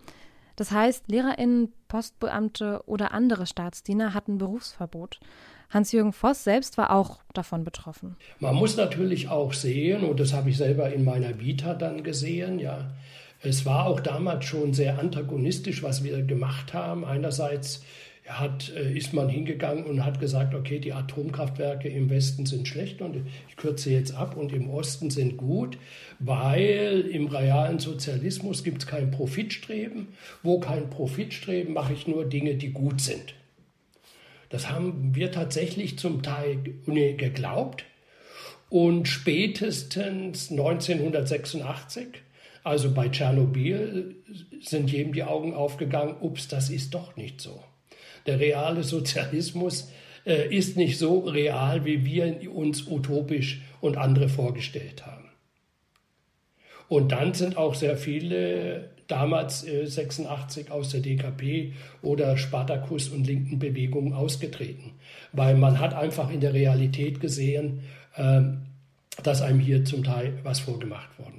[0.56, 5.20] Das heißt, Lehrerinnen, Postbeamte oder andere Staatsdiener hatten Berufsverbot.
[5.70, 8.15] Hans-Jürgen Voss selbst war auch davon betroffen.
[8.39, 12.60] Man muss natürlich auch sehen, und das habe ich selber in meiner Vita dann gesehen,
[12.60, 12.91] ja,
[13.41, 17.06] es war auch damals schon sehr antagonistisch, was wir gemacht haben.
[17.06, 17.84] Einerseits
[18.27, 23.01] hat, äh, ist man hingegangen und hat gesagt, okay, die Atomkraftwerke im Westen sind schlecht
[23.01, 25.77] und ich kürze jetzt ab und im Osten sind gut,
[26.19, 30.07] weil im realen Sozialismus gibt es kein Profitstreben.
[30.41, 33.35] Wo kein Profitstreben, mache ich nur Dinge, die gut sind.
[34.49, 37.85] Das haben wir tatsächlich zum Teil geglaubt
[38.69, 42.07] und spätestens 1986
[42.63, 44.15] Also bei Tschernobyl
[44.61, 47.63] sind jedem die Augen aufgegangen, ups, das ist doch nicht so.
[48.25, 49.91] Der reale Sozialismus
[50.25, 55.25] äh, ist nicht so real, wie wir uns utopisch und andere vorgestellt haben.
[56.88, 63.27] Und dann sind auch sehr viele damals äh, 86 aus der DKP oder Spartakus und
[63.27, 64.93] linken Bewegungen ausgetreten,
[65.31, 67.81] weil man hat einfach in der Realität gesehen,
[68.15, 68.41] äh,
[69.23, 71.35] dass einem hier zum Teil was vorgemacht worden.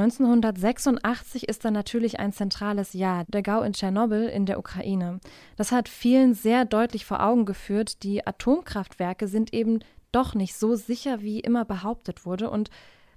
[0.00, 5.18] 1986 ist dann natürlich ein zentrales Jahr, der Gau in Tschernobyl in der Ukraine.
[5.56, 9.80] Das hat vielen sehr deutlich vor Augen geführt, die Atomkraftwerke sind eben
[10.12, 12.48] doch nicht so sicher, wie immer behauptet wurde.
[12.48, 12.70] Und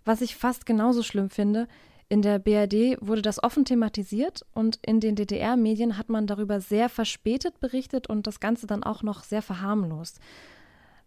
[0.05, 1.67] was ich fast genauso schlimm finde,
[2.09, 6.89] in der BRD wurde das offen thematisiert und in den DDR-Medien hat man darüber sehr
[6.89, 10.19] verspätet berichtet und das Ganze dann auch noch sehr verharmlost.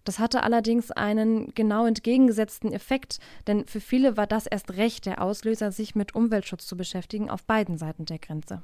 [0.05, 5.23] Das hatte allerdings einen genau entgegengesetzten Effekt, denn für viele war das erst recht der
[5.23, 8.62] Auslöser, sich mit Umweltschutz zu beschäftigen auf beiden Seiten der Grenze.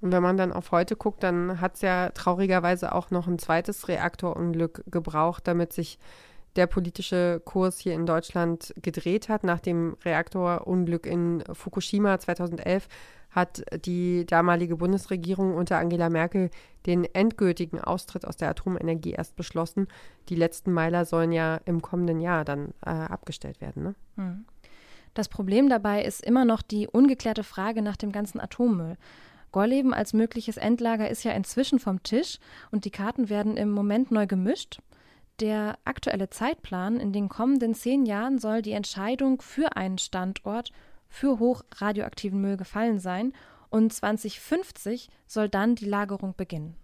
[0.00, 3.38] Und wenn man dann auf heute guckt, dann hat es ja traurigerweise auch noch ein
[3.38, 5.98] zweites Reaktorunglück gebraucht, damit sich
[6.56, 9.44] der politische Kurs hier in Deutschland gedreht hat.
[9.44, 12.88] Nach dem Reaktorunglück in Fukushima 2011
[13.30, 16.50] hat die damalige Bundesregierung unter Angela Merkel
[16.86, 19.88] den endgültigen Austritt aus der Atomenergie erst beschlossen.
[20.28, 23.82] Die letzten Meiler sollen ja im kommenden Jahr dann äh, abgestellt werden.
[23.82, 23.94] Ne?
[24.16, 24.44] Hm.
[25.14, 28.96] Das Problem dabei ist immer noch die ungeklärte Frage nach dem ganzen Atommüll.
[29.52, 32.38] Gorleben als mögliches Endlager ist ja inzwischen vom Tisch
[32.70, 34.80] und die Karten werden im Moment neu gemischt.
[35.40, 40.70] Der aktuelle Zeitplan in den kommenden zehn Jahren soll die Entscheidung für einen Standort
[41.10, 43.34] für hochradioaktiven Müll gefallen sein
[43.68, 46.76] und 2050 soll dann die Lagerung beginnen.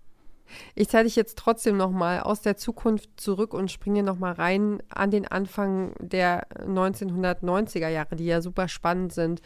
[0.75, 5.11] Ich zeige dich jetzt trotzdem nochmal aus der Zukunft zurück und springe nochmal rein an
[5.11, 9.41] den Anfang der 1990er Jahre, die ja super spannend sind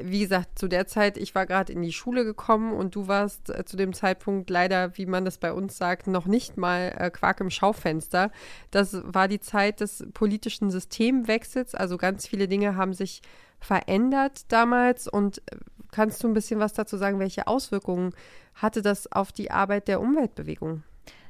[0.00, 3.50] wie gesagt, zu der Zeit, ich war gerade in die Schule gekommen und du warst
[3.50, 7.10] äh, zu dem Zeitpunkt leider, wie man das bei uns sagt, noch nicht mal äh,
[7.10, 8.30] Quark im Schaufenster.
[8.70, 11.74] Das war die Zeit des politischen Systemwechsels.
[11.74, 13.22] Also ganz viele Dinge haben sich
[13.60, 15.08] verändert damals.
[15.08, 15.56] Und äh,
[15.90, 18.12] kannst du ein bisschen was dazu sagen, welche Auswirkungen
[18.54, 20.82] hatte das auf die Arbeit der Umweltbewegung?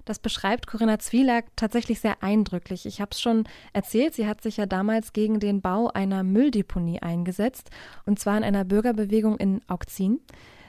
[0.07, 2.87] Das beschreibt Corinna Zwielack tatsächlich sehr eindrücklich.
[2.87, 7.03] Ich habe es schon erzählt, sie hat sich ja damals gegen den Bau einer Mülldeponie
[7.03, 7.71] eingesetzt,
[8.07, 10.21] und zwar in einer Bürgerbewegung in Augzin.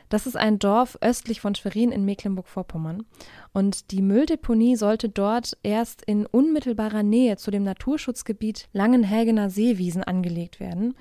[0.09, 3.05] Das ist ein Dorf östlich von Schwerin in Mecklenburg-Vorpommern.
[3.53, 10.59] Und die Mülldeponie sollte dort erst in unmittelbarer Nähe zu dem Naturschutzgebiet Langenhägener Seewiesen angelegt
[10.59, 10.95] werden.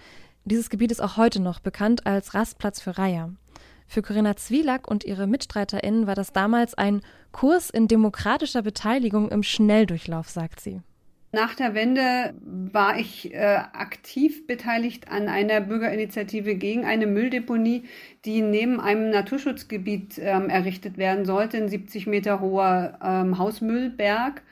[0.49, 3.33] Dieses Gebiet ist auch heute noch bekannt als Rastplatz für Reiher.
[3.89, 7.01] Für Corinna Zwielack und ihre MitstreiterInnen war das damals ein
[7.33, 10.83] Kurs in demokratischer Beteiligung im Schnelldurchlauf, sagt sie.
[11.33, 13.39] Nach der Wende war ich äh,
[13.73, 17.83] aktiv beteiligt an einer Bürgerinitiative gegen eine Mülldeponie,
[18.25, 24.43] die neben einem Naturschutzgebiet ähm, errichtet werden sollte, ein 70 Meter hoher ähm, Hausmüllberg.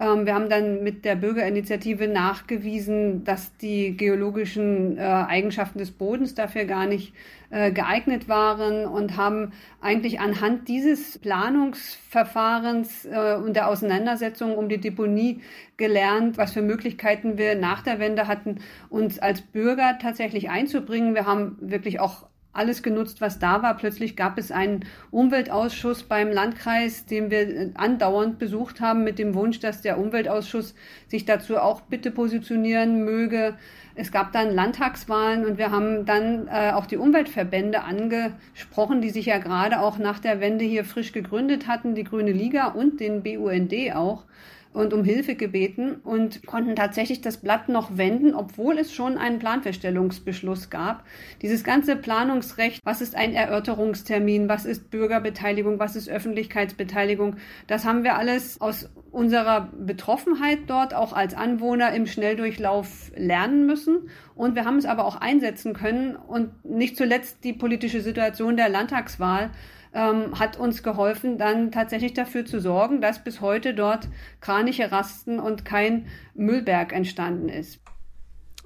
[0.00, 6.34] Ähm, wir haben dann mit der Bürgerinitiative nachgewiesen, dass die geologischen äh, Eigenschaften des Bodens
[6.34, 7.12] dafür gar nicht
[7.50, 14.78] äh, geeignet waren und haben eigentlich anhand dieses Planungsverfahrens äh, und der Auseinandersetzung um die
[14.78, 15.42] Deponie
[15.76, 21.14] gelernt, was für Möglichkeiten wir nach der Wende hatten, uns als Bürger tatsächlich einzubringen.
[21.14, 23.76] Wir haben wirklich auch alles genutzt, was da war.
[23.76, 29.34] Plötzlich gab es einen Umweltausschuss beim Landkreis, den wir äh, andauernd besucht haben, mit dem
[29.34, 30.74] Wunsch, dass der Umweltausschuss
[31.06, 33.54] sich dazu auch bitte positionieren möge.
[33.94, 39.26] Es gab dann Landtagswahlen und wir haben dann äh, auch die Umweltverbände angesprochen, die sich
[39.26, 43.22] ja gerade auch nach der Wende hier frisch gegründet hatten, die Grüne Liga und den
[43.22, 44.24] BUND auch
[44.72, 49.40] und um Hilfe gebeten und konnten tatsächlich das Blatt noch wenden, obwohl es schon einen
[49.40, 51.04] Planfeststellungsbeschluss gab.
[51.42, 58.04] Dieses ganze Planungsrecht, was ist ein Erörterungstermin, was ist Bürgerbeteiligung, was ist Öffentlichkeitsbeteiligung, das haben
[58.04, 64.08] wir alles aus unserer Betroffenheit dort auch als Anwohner im Schnelldurchlauf lernen müssen.
[64.36, 68.68] Und wir haben es aber auch einsetzen können und nicht zuletzt die politische Situation der
[68.68, 69.50] Landtagswahl
[69.92, 74.08] ähm, hat uns geholfen, dann tatsächlich dafür zu sorgen, dass bis heute dort
[74.40, 77.80] Kraniche rasten und kein Müllberg entstanden ist.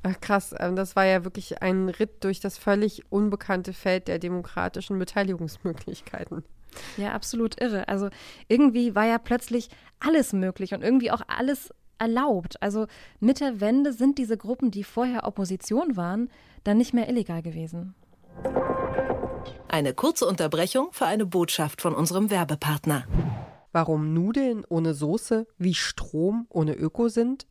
[0.03, 4.19] Ach krass, ähm, das war ja wirklich ein Ritt durch das völlig unbekannte Feld der
[4.19, 6.45] demokratischen Beteiligungsmöglichkeiten.
[6.97, 7.89] Ja, absolut irre.
[7.89, 8.11] Also
[8.49, 12.61] irgendwie war ja plötzlich alles möglich und irgendwie auch alles erlaubt.
[12.63, 12.87] Also
[13.21, 16.29] mit der Wende sind diese Gruppen, die vorher Opposition waren,
[16.65, 17.95] dann nicht mehr illegal gewesen.
[19.75, 23.09] Eine kurze Unterbrechung für eine Botschaft von unserem Werbepartner.
[23.73, 27.49] Warum Nudeln ohne Soße wie Strom ohne Öko sind?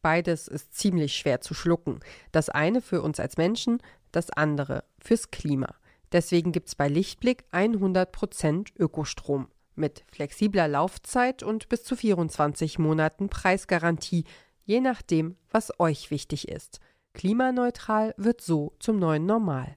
[0.00, 2.00] beides ist ziemlich schwer zu schlucken.
[2.32, 5.74] Das eine für uns als Menschen, das andere fürs Klima.
[6.12, 13.28] Deswegen gibt es bei Lichtblick 100% Ökostrom mit flexibler Laufzeit und bis zu 24 Monaten
[13.28, 14.24] Preisgarantie,
[14.64, 16.80] je nachdem, was euch wichtig ist.
[17.12, 19.76] Klimaneutral wird so zum neuen Normal.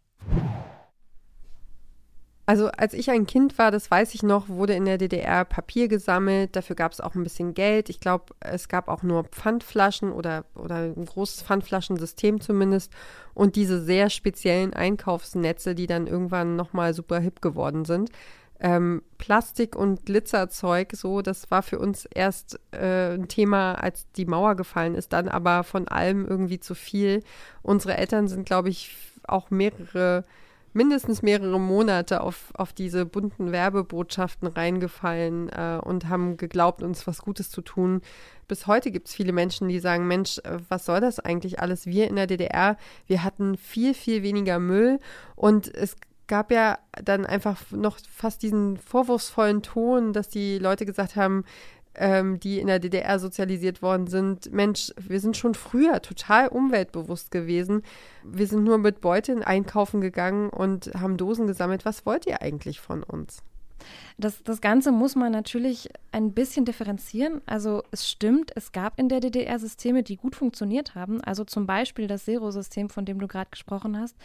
[2.50, 5.88] Also als ich ein Kind war, das weiß ich noch, wurde in der DDR Papier
[5.88, 6.56] gesammelt.
[6.56, 7.90] Dafür gab es auch ein bisschen Geld.
[7.90, 12.92] Ich glaube, es gab auch nur Pfandflaschen oder, oder ein großes Pfandflaschensystem zumindest.
[13.36, 18.10] Und diese sehr speziellen Einkaufsnetze, die dann irgendwann nochmal super hip geworden sind.
[18.60, 24.26] Ähm, Plastik und Glitzerzeug, so, das war für uns erst äh, ein Thema, als die
[24.26, 27.22] Mauer gefallen ist, dann aber von allem irgendwie zu viel.
[27.62, 30.26] Unsere Eltern sind, glaube ich, auch mehrere
[30.80, 37.22] mindestens mehrere Monate auf, auf diese bunten Werbebotschaften reingefallen äh, und haben geglaubt, uns was
[37.22, 38.02] Gutes zu tun.
[38.48, 41.86] Bis heute gibt es viele Menschen, die sagen, Mensch, äh, was soll das eigentlich alles?
[41.86, 45.00] Wir in der DDR, wir hatten viel, viel weniger Müll
[45.36, 51.18] und es gab ja dann einfach noch fast diesen vorwurfsvollen Ton, dass die Leute gesagt
[51.18, 51.44] haben,
[51.96, 57.32] ähm, die in der DDR sozialisiert worden sind, Mensch, wir sind schon früher total umweltbewusst
[57.32, 57.84] gewesen.
[58.24, 61.86] Wir sind nur mit Beuteln einkaufen gegangen und haben Dosen gesammelt.
[61.86, 63.44] Was wollt ihr eigentlich von uns?
[64.18, 67.42] Das, das Ganze muss man natürlich ein bisschen differenzieren.
[67.46, 71.22] Also es stimmt, es gab in der DDR Systeme, die gut funktioniert haben.
[71.24, 74.16] Also zum Beispiel das Zero-System, von dem du gerade gesprochen hast.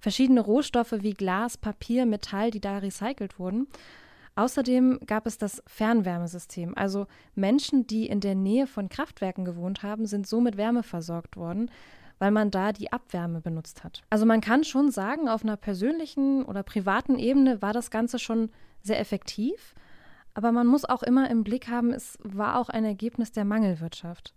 [0.00, 3.68] Verschiedene Rohstoffe wie Glas, Papier, Metall, die da recycelt wurden.
[4.36, 6.76] Außerdem gab es das Fernwärmesystem.
[6.76, 11.36] Also Menschen, die in der Nähe von Kraftwerken gewohnt haben, sind so mit Wärme versorgt
[11.36, 11.70] worden,
[12.18, 14.02] weil man da die Abwärme benutzt hat.
[14.10, 18.50] Also man kann schon sagen, auf einer persönlichen oder privaten Ebene war das Ganze schon
[18.82, 19.74] sehr effektiv.
[20.34, 24.34] Aber man muss auch immer im Blick haben, es war auch ein Ergebnis der Mangelwirtschaft.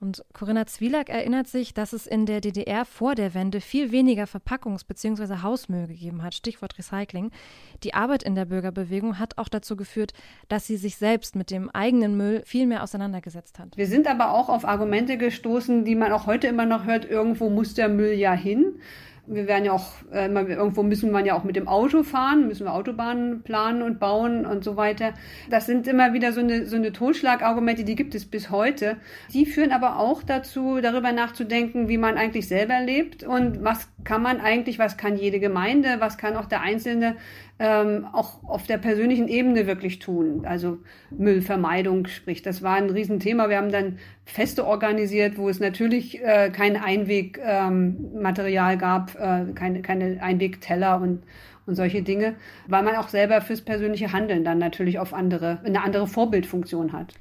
[0.00, 4.24] Und Corinna Zwielak erinnert sich, dass es in der DDR vor der Wende viel weniger
[4.24, 5.42] Verpackungs- bzw.
[5.42, 7.30] Hausmüll gegeben hat, Stichwort Recycling.
[7.82, 10.12] Die Arbeit in der Bürgerbewegung hat auch dazu geführt,
[10.48, 13.76] dass sie sich selbst mit dem eigenen Müll viel mehr auseinandergesetzt hat.
[13.76, 17.50] Wir sind aber auch auf Argumente gestoßen, die man auch heute immer noch hört, irgendwo
[17.50, 18.80] muss der Müll ja hin
[19.28, 22.64] wir werden ja auch, äh, irgendwo müssen wir ja auch mit dem Auto fahren, müssen
[22.64, 25.12] wir Autobahnen planen und bauen und so weiter.
[25.50, 28.96] Das sind immer wieder so eine, so eine Totschlagargumente, die gibt es bis heute.
[29.32, 34.22] Die führen aber auch dazu, darüber nachzudenken, wie man eigentlich selber lebt und was kann
[34.22, 37.16] man eigentlich, was kann jede Gemeinde, was kann auch der Einzelne
[37.58, 40.44] ähm, auch auf der persönlichen Ebene wirklich tun.
[40.44, 40.78] Also
[41.10, 43.48] Müllvermeidung, sprich, das war ein Riesenthema.
[43.48, 49.82] Wir haben dann Feste organisiert, wo es natürlich äh, kein Einwegmaterial ähm, gab, äh, keine,
[49.82, 51.22] keine Einwegteller und
[51.68, 52.34] und solche Dinge,
[52.66, 57.12] weil man auch selber fürs persönliche Handeln dann natürlich auf andere, eine andere Vorbildfunktion hat.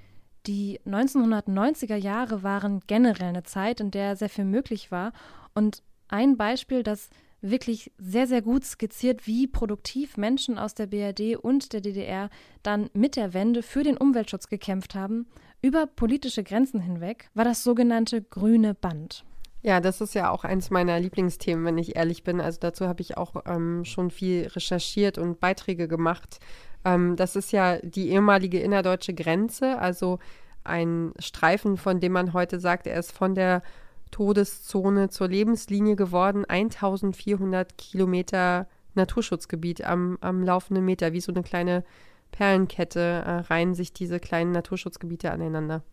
[0.48, 5.12] Die 1990er Jahre waren generell eine Zeit, in der sehr viel möglich war.
[5.54, 7.10] Und ein Beispiel, das
[7.42, 12.30] wirklich sehr, sehr gut skizziert, wie produktiv Menschen aus der BRD und der DDR
[12.64, 15.28] dann mit der Wende für den Umweltschutz gekämpft haben.
[15.62, 19.24] Über politische Grenzen hinweg war das sogenannte grüne Band.
[19.64, 22.40] Ja, das ist ja auch eins meiner Lieblingsthemen, wenn ich ehrlich bin.
[22.40, 26.40] Also dazu habe ich auch ähm, schon viel recherchiert und Beiträge gemacht.
[26.86, 30.20] Ähm, das ist ja die ehemalige innerdeutsche Grenze, also
[30.64, 33.64] ein Streifen, von dem man heute sagt, er ist von der
[34.12, 36.46] Todeszone zur Lebenslinie geworden.
[36.46, 41.84] 1400 Kilometer Naturschutzgebiet am, am laufenden Meter, wie so eine kleine
[42.32, 45.84] Perlenkette äh, reihen sich diese kleinen Naturschutzgebiete aneinander.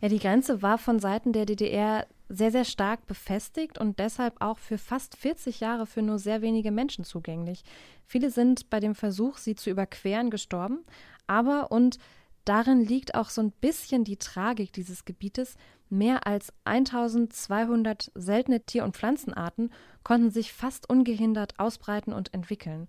[0.00, 4.58] Ja, die Grenze war von Seiten der DDR sehr, sehr stark befestigt und deshalb auch
[4.58, 7.62] für fast 40 Jahre für nur sehr wenige Menschen zugänglich.
[8.06, 10.80] Viele sind bei dem Versuch, sie zu überqueren, gestorben.
[11.26, 11.98] Aber, und
[12.44, 15.56] darin liegt auch so ein bisschen die Tragik dieses Gebietes,
[15.92, 19.70] Mehr als 1200 seltene Tier- und Pflanzenarten
[20.02, 22.88] konnten sich fast ungehindert ausbreiten und entwickeln.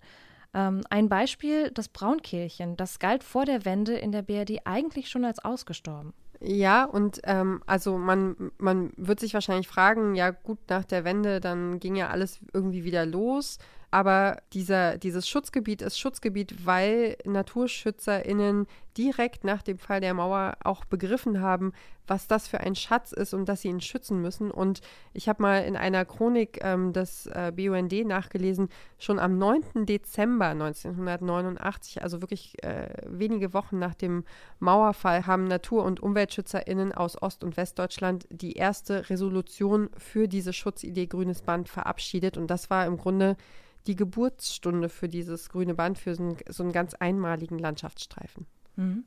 [0.54, 5.26] Ähm, ein Beispiel, das Braunkehlchen, das galt vor der Wende in der BRD eigentlich schon
[5.26, 6.14] als ausgestorben.
[6.40, 11.40] Ja, und ähm, also man, man wird sich wahrscheinlich fragen, ja gut, nach der Wende,
[11.40, 13.58] dann ging ja alles irgendwie wieder los.
[13.94, 18.66] Aber dieser, dieses Schutzgebiet ist Schutzgebiet, weil NaturschützerInnen
[18.98, 21.72] direkt nach dem Fall der Mauer auch begriffen haben,
[22.08, 24.50] was das für ein Schatz ist und dass sie ihn schützen müssen.
[24.50, 24.80] Und
[25.12, 29.86] ich habe mal in einer Chronik ähm, des äh, BUND nachgelesen, schon am 9.
[29.86, 34.24] Dezember 1989, also wirklich äh, wenige Wochen nach dem
[34.58, 41.06] Mauerfall, haben Natur- und UmweltschützerInnen aus Ost- und Westdeutschland die erste Resolution für diese Schutzidee
[41.06, 42.36] Grünes Band verabschiedet.
[42.36, 43.36] Und das war im Grunde
[43.86, 48.46] die Geburtsstunde für dieses grüne Band, für so einen, so einen ganz einmaligen Landschaftsstreifen.
[48.76, 49.04] Mhm.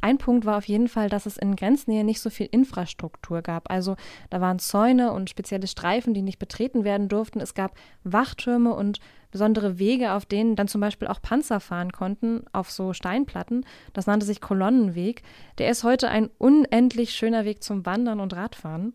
[0.00, 3.68] Ein Punkt war auf jeden Fall, dass es in Grenznähe nicht so viel Infrastruktur gab.
[3.70, 3.96] Also
[4.30, 7.40] da waren Zäune und spezielle Streifen, die nicht betreten werden durften.
[7.40, 9.00] Es gab Wachtürme und
[9.32, 13.66] besondere Wege, auf denen dann zum Beispiel auch Panzer fahren konnten, auf so Steinplatten.
[13.92, 15.22] Das nannte sich Kolonnenweg.
[15.58, 18.94] Der ist heute ein unendlich schöner Weg zum Wandern und Radfahren.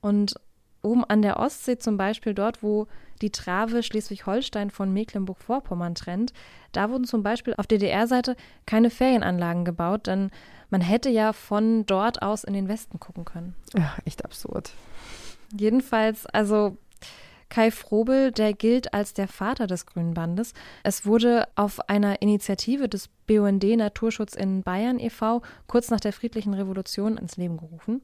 [0.00, 0.34] Und
[0.82, 2.86] oben an der Ostsee zum Beispiel, dort wo
[3.22, 6.32] die Trave Schleswig-Holstein von Mecklenburg-Vorpommern trennt,
[6.72, 10.30] da wurden zum Beispiel auf DDR-Seite keine Ferienanlagen gebaut, denn
[10.70, 13.54] man hätte ja von dort aus in den Westen gucken können.
[13.74, 14.72] Ja, echt absurd.
[15.56, 16.76] Jedenfalls, also
[17.48, 20.54] Kai Frobel, der gilt als der Vater des Grünen Bandes.
[20.84, 25.42] Es wurde auf einer Initiative des BUND Naturschutz in Bayern e.V.
[25.66, 28.02] kurz nach der friedlichen Revolution ins Leben gerufen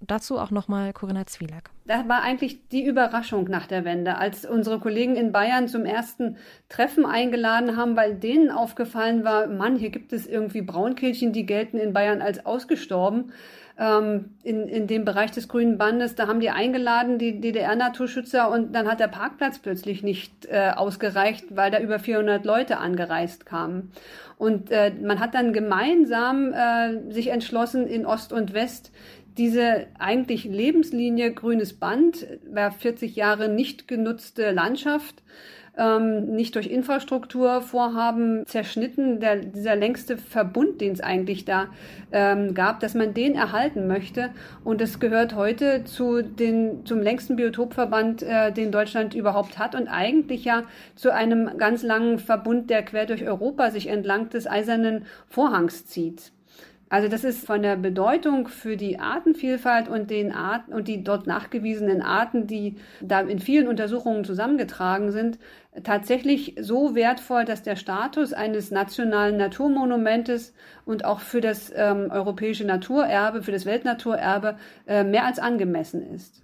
[0.00, 1.70] dazu auch nochmal Corinna Zwielak.
[1.86, 6.36] Das war eigentlich die Überraschung nach der Wende, als unsere Kollegen in Bayern zum ersten
[6.68, 11.78] Treffen eingeladen haben, weil denen aufgefallen war, Mann, hier gibt es irgendwie Braunkehlchen, die gelten
[11.78, 13.32] in Bayern als ausgestorben.
[13.78, 18.74] Ähm, in, in dem Bereich des Grünen Bandes, da haben die eingeladen, die DDR-Naturschützer, und
[18.74, 23.90] dann hat der Parkplatz plötzlich nicht äh, ausgereicht, weil da über 400 Leute angereist kamen.
[24.36, 28.92] Und äh, man hat dann gemeinsam äh, sich entschlossen, in Ost und West
[29.38, 35.22] diese eigentlich Lebenslinie grünes Band, war 40 Jahre nicht genutzte Landschaft,
[35.78, 41.68] ähm, nicht durch Infrastrukturvorhaben zerschnitten, der, dieser längste Verbund, den es eigentlich da
[42.12, 44.30] ähm, gab, dass man den erhalten möchte.
[44.64, 49.88] Und es gehört heute zu den, zum längsten Biotopverband, äh, den Deutschland überhaupt hat und
[49.88, 50.64] eigentlich ja
[50.96, 56.32] zu einem ganz langen Verbund, der quer durch Europa sich entlang des eisernen Vorhangs zieht.
[56.90, 61.24] Also das ist von der Bedeutung für die Artenvielfalt und den Arten und die dort
[61.24, 65.38] nachgewiesenen Arten, die da in vielen Untersuchungen zusammengetragen sind,
[65.84, 70.52] tatsächlich so wertvoll, dass der Status eines nationalen Naturmonumentes
[70.84, 74.56] und auch für das ähm, europäische Naturerbe, für das Weltnaturerbe
[74.88, 76.42] äh, mehr als angemessen ist.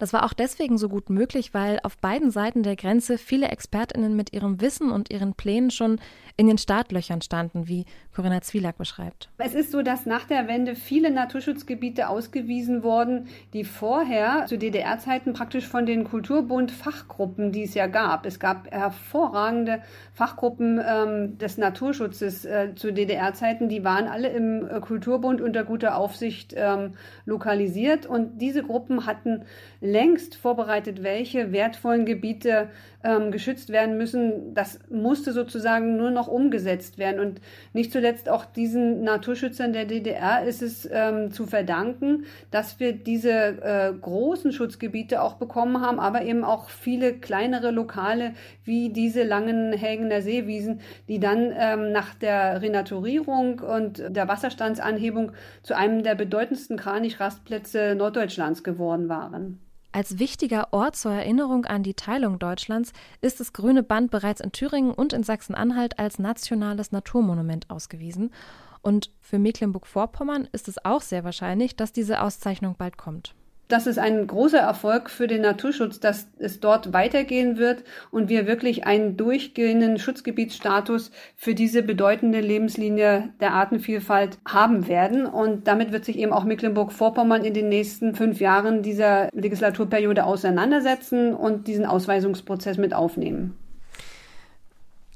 [0.00, 4.16] Das war auch deswegen so gut möglich, weil auf beiden Seiten der Grenze viele Expertinnen
[4.16, 6.00] mit ihrem Wissen und ihren Plänen schon
[6.40, 7.84] in den Startlöchern standen, wie
[8.16, 9.28] Corinna Zwielak beschreibt.
[9.36, 15.34] Es ist so, dass nach der Wende viele Naturschutzgebiete ausgewiesen wurden, die vorher zu DDR-Zeiten
[15.34, 18.24] praktisch von den Kulturbund-Fachgruppen, die es ja gab.
[18.24, 19.82] Es gab hervorragende
[20.14, 25.94] Fachgruppen ähm, des Naturschutzes äh, zu DDR-Zeiten, die waren alle im äh, Kulturbund unter guter
[25.96, 26.94] Aufsicht ähm,
[27.26, 29.42] lokalisiert und diese Gruppen hatten
[29.82, 32.70] längst vorbereitet, welche wertvollen Gebiete
[33.02, 34.54] ähm, geschützt werden müssen.
[34.54, 37.20] Das musste sozusagen nur noch umgesetzt werden.
[37.20, 37.40] Und
[37.72, 43.30] nicht zuletzt auch diesen Naturschützern der DDR ist es ähm, zu verdanken, dass wir diese
[43.30, 48.32] äh, großen Schutzgebiete auch bekommen haben, aber eben auch viele kleinere Lokale
[48.64, 55.76] wie diese langen Hägener Seewiesen, die dann ähm, nach der Renaturierung und der Wasserstandsanhebung zu
[55.76, 59.58] einem der bedeutendsten Kranich-Rastplätze Norddeutschlands geworden waren.
[59.92, 64.52] Als wichtiger Ort zur Erinnerung an die Teilung Deutschlands ist das Grüne Band bereits in
[64.52, 68.32] Thüringen und in Sachsen-Anhalt als nationales Naturmonument ausgewiesen.
[68.82, 73.34] Und für Mecklenburg-Vorpommern ist es auch sehr wahrscheinlich, dass diese Auszeichnung bald kommt
[73.72, 78.46] das ist ein großer Erfolg für den Naturschutz, dass es dort weitergehen wird und wir
[78.46, 85.26] wirklich einen durchgehenden Schutzgebietsstatus für diese bedeutende Lebenslinie der Artenvielfalt haben werden.
[85.26, 91.34] Und damit wird sich eben auch Mecklenburg-Vorpommern in den nächsten fünf Jahren dieser Legislaturperiode auseinandersetzen
[91.34, 93.56] und diesen Ausweisungsprozess mit aufnehmen.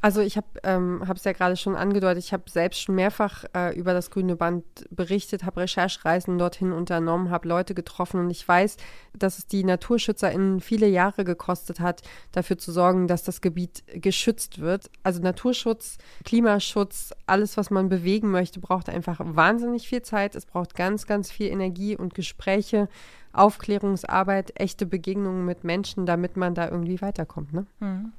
[0.05, 3.75] Also ich habe es ähm, ja gerade schon angedeutet, ich habe selbst schon mehrfach äh,
[3.75, 8.77] über das grüne Band berichtet, habe Recherchereisen dorthin unternommen, habe Leute getroffen und ich weiß,
[9.15, 14.59] dass es die NaturschützerInnen viele Jahre gekostet hat, dafür zu sorgen, dass das Gebiet geschützt
[14.59, 14.91] wird.
[15.03, 20.35] Also Naturschutz, Klimaschutz, alles, was man bewegen möchte, braucht einfach wahnsinnig viel Zeit.
[20.35, 22.91] Es braucht ganz, ganz viel Energie und Gespräche.
[23.33, 27.53] Aufklärungsarbeit, echte Begegnungen mit Menschen, damit man da irgendwie weiterkommt.
[27.53, 27.67] Ne?
[27.81, 28.13] Mhm.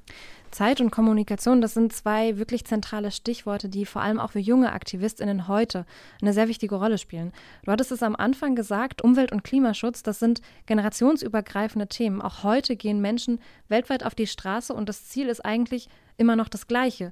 [0.56, 4.72] Zeit und Kommunikation, das sind zwei wirklich zentrale Stichworte, die vor allem auch für junge
[4.72, 5.86] Aktivistinnen heute
[6.22, 7.34] eine sehr wichtige Rolle spielen.
[7.66, 12.22] Du hattest es am Anfang gesagt, Umwelt- und Klimaschutz, das sind generationsübergreifende Themen.
[12.22, 16.48] Auch heute gehen Menschen weltweit auf die Straße und das Ziel ist eigentlich immer noch
[16.48, 17.12] das gleiche.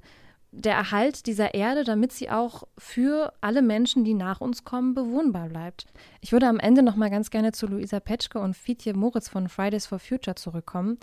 [0.51, 5.49] Der Erhalt dieser Erde, damit sie auch für alle Menschen, die nach uns kommen, bewohnbar
[5.49, 5.87] bleibt.
[6.21, 9.49] Ich würde am Ende noch mal ganz gerne zu Luisa Petschke und Fietje Moritz von
[9.49, 10.97] Fridays for Future zurückkommen.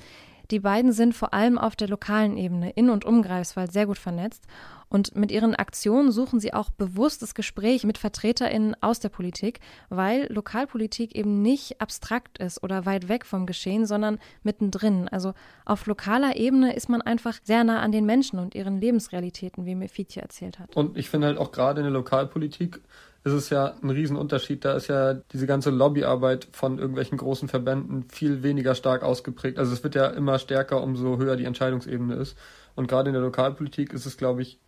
[0.51, 3.99] Die beiden sind vor allem auf der lokalen Ebene in und um Greifswald sehr gut
[3.99, 4.47] vernetzt
[4.91, 9.61] und mit ihren Aktionen suchen sie auch bewusst das Gespräch mit VertreterInnen aus der Politik,
[9.89, 15.09] weil Lokalpolitik eben nicht abstrakt ist oder weit weg vom Geschehen, sondern mittendrin.
[15.09, 15.33] Also
[15.65, 19.77] auf lokaler Ebene ist man einfach sehr nah an den Menschen und ihren Lebensrealitäten, wie
[19.77, 20.77] mir Fietje erzählt hat.
[20.77, 22.81] Und ich finde halt auch gerade in der Lokalpolitik
[23.23, 24.65] ist es ja ein Riesenunterschied.
[24.65, 29.59] Da ist ja diese ganze Lobbyarbeit von irgendwelchen großen Verbänden viel weniger stark ausgeprägt.
[29.59, 32.37] Also es wird ja immer stärker, umso höher die Entscheidungsebene ist.
[32.75, 34.59] Und gerade in der Lokalpolitik ist es, glaube ich,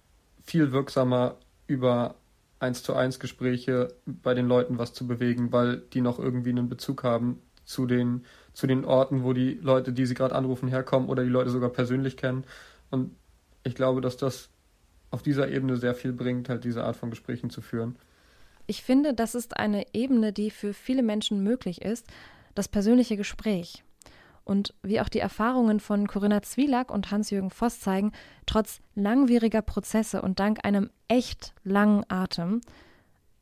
[0.43, 1.37] viel wirksamer,
[1.67, 2.17] über
[2.59, 6.69] eins zu eins Gespräche bei den Leuten was zu bewegen, weil die noch irgendwie einen
[6.69, 11.09] Bezug haben zu den, zu den Orten, wo die Leute, die sie gerade anrufen, herkommen
[11.09, 12.45] oder die Leute sogar persönlich kennen.
[12.91, 13.17] Und
[13.65, 14.49] ich glaube, dass das
[15.11, 17.97] auf dieser Ebene sehr viel bringt, halt diese Art von Gesprächen zu führen.
[18.67, 22.07] Ich finde, das ist eine Ebene, die für viele Menschen möglich ist,
[22.55, 23.83] das persönliche Gespräch.
[24.45, 28.13] Und wie auch die Erfahrungen von Corinna Zwielack und Hans-Jürgen Voss zeigen,
[28.47, 32.61] trotz langwieriger Prozesse und dank einem echt langen Atem,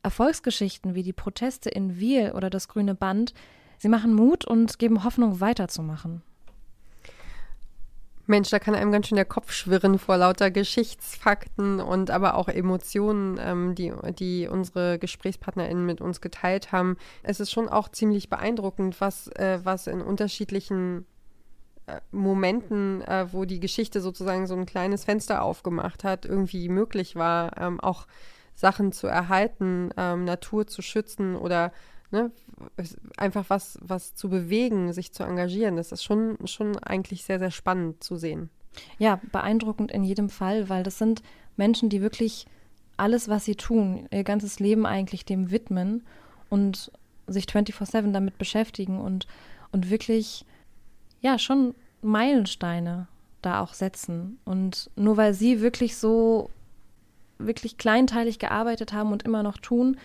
[0.03, 3.33] Erfolgsgeschichten wie die Proteste in Wiel oder das Grüne Band,
[3.77, 6.23] sie machen Mut und geben Hoffnung weiterzumachen.
[8.31, 12.47] Mensch, da kann einem ganz schön der Kopf schwirren vor lauter Geschichtsfakten und aber auch
[12.47, 16.97] Emotionen, ähm, die, die unsere GesprächspartnerInnen mit uns geteilt haben.
[17.21, 21.05] Es ist schon auch ziemlich beeindruckend, was, äh, was in unterschiedlichen
[21.85, 27.15] äh, Momenten, äh, wo die Geschichte sozusagen so ein kleines Fenster aufgemacht hat, irgendwie möglich
[27.15, 28.07] war, ähm, auch
[28.55, 31.71] Sachen zu erhalten, ähm, Natur zu schützen oder
[32.11, 32.31] ne,
[33.17, 37.51] einfach was, was zu bewegen, sich zu engagieren, das ist schon, schon eigentlich sehr, sehr
[37.51, 38.49] spannend zu sehen.
[38.99, 41.21] Ja, beeindruckend in jedem Fall, weil das sind
[41.57, 42.45] Menschen, die wirklich
[42.97, 46.03] alles, was sie tun, ihr ganzes Leben eigentlich dem widmen
[46.49, 46.91] und
[47.27, 49.27] sich 24-7 damit beschäftigen und,
[49.71, 50.45] und wirklich,
[51.21, 53.07] ja, schon Meilensteine
[53.41, 54.39] da auch setzen.
[54.45, 56.49] Und nur weil sie wirklich so,
[57.39, 59.97] wirklich kleinteilig gearbeitet haben und immer noch tun,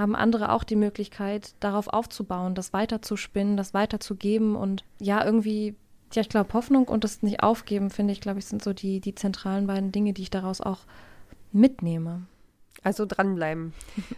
[0.00, 5.74] haben andere auch die Möglichkeit, darauf aufzubauen, das weiterzuspinnen, das weiterzugeben und ja, irgendwie,
[6.12, 9.00] ja, ich glaube, Hoffnung und das nicht aufgeben, finde ich, glaube ich, sind so die,
[9.00, 10.80] die zentralen beiden Dinge, die ich daraus auch
[11.52, 12.22] mitnehme.
[12.82, 13.74] Also dranbleiben.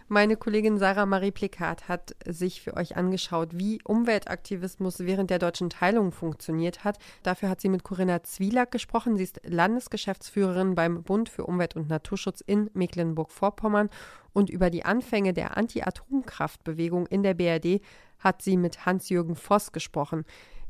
[0.07, 5.69] Meine Kollegin Sarah Marie Plikat hat sich für euch angeschaut, wie Umweltaktivismus während der deutschen
[5.69, 6.97] Teilung funktioniert hat.
[7.23, 9.17] Dafür hat sie mit Corinna Zwielack gesprochen.
[9.17, 13.89] Sie ist Landesgeschäftsführerin beim Bund für Umwelt und Naturschutz in Mecklenburg-Vorpommern.
[14.31, 17.81] Und über die Anfänge der Anti-Atomkraftbewegung in der BRD
[18.19, 20.23] hat sie mit Hans-Jürgen Voss gesprochen.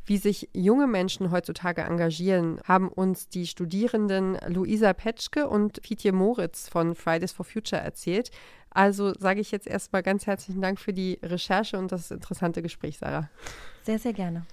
[0.06, 6.68] Wie sich junge Menschen heutzutage engagieren, haben uns die Studierenden Luisa Petschke und Fietje Moritz
[6.68, 8.30] von Fridays for Future erzählt.
[8.70, 12.98] Also sage ich jetzt erstmal ganz herzlichen Dank für die Recherche und das interessante Gespräch,
[12.98, 13.30] Sarah.
[13.84, 14.46] Sehr, sehr gerne.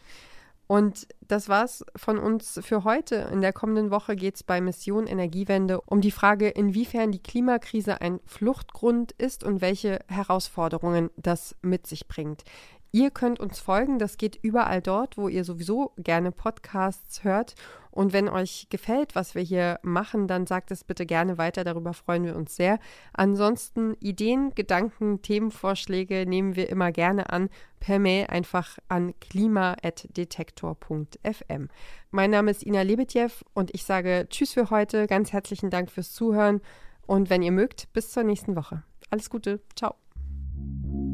[0.71, 3.29] Und das war's von uns für heute.
[3.33, 8.01] In der kommenden Woche geht es bei Mission Energiewende um die Frage, inwiefern die Klimakrise
[8.01, 12.45] ein Fluchtgrund ist und welche Herausforderungen das mit sich bringt.
[12.93, 17.55] Ihr könnt uns folgen, das geht überall dort, wo ihr sowieso gerne Podcasts hört.
[17.93, 21.93] Und wenn euch gefällt, was wir hier machen, dann sagt es bitte gerne weiter, darüber
[21.93, 22.79] freuen wir uns sehr.
[23.13, 31.69] Ansonsten Ideen, Gedanken, Themenvorschläge nehmen wir immer gerne an, per Mail einfach an klima.detektor.fm.
[32.11, 36.13] Mein Name ist Ina Lebetjew und ich sage Tschüss für heute, ganz herzlichen Dank fürs
[36.13, 36.61] Zuhören
[37.07, 38.83] und wenn ihr mögt, bis zur nächsten Woche.
[39.11, 40.10] Alles Gute, ciao.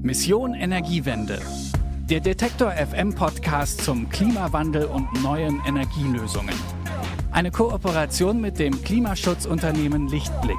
[0.03, 1.41] Mission Energiewende.
[2.09, 6.55] Der Detektor FM Podcast zum Klimawandel und neuen Energielösungen.
[7.33, 10.59] Eine Kooperation mit dem Klimaschutzunternehmen Lichtblick.